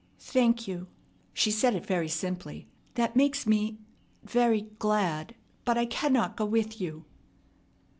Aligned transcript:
"Thank 0.17 0.67
you!" 0.67 0.87
She 1.31 1.51
said 1.51 1.75
it 1.75 1.85
very 1.85 2.07
simply. 2.07 2.67
"That 2.95 3.15
makes 3.15 3.45
me 3.45 3.77
very 4.23 4.61
glad! 4.79 5.35
But 5.63 5.77
I 5.77 5.85
cannot 5.85 6.35
go 6.37 6.45
with 6.45 6.81
you." 6.81 7.05